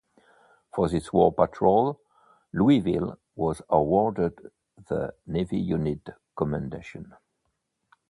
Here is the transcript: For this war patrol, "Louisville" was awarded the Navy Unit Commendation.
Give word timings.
For 0.73 0.89
this 0.89 1.13
war 1.13 1.31
patrol, 1.31 1.99
"Louisville" 2.53 3.19
was 3.35 3.61
awarded 3.69 4.49
the 4.87 5.13
Navy 5.27 5.59
Unit 5.59 6.09
Commendation. 6.35 7.13